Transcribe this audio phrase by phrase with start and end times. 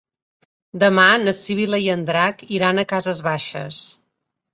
[0.83, 3.83] Demà na Sibil·la i en Drac iran a Cases Baixes.